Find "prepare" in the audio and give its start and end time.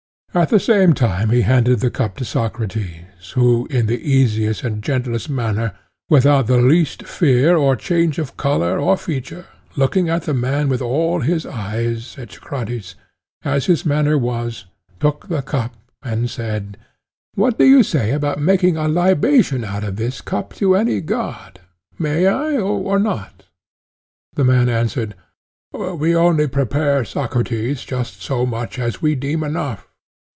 26.47-27.03